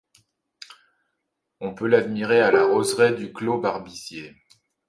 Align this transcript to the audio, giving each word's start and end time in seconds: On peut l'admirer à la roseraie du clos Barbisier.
On 1.59 1.75
peut 1.75 1.85
l'admirer 1.85 2.39
à 2.41 2.49
la 2.49 2.65
roseraie 2.65 3.13
du 3.13 3.31
clos 3.31 3.59
Barbisier. 3.61 4.35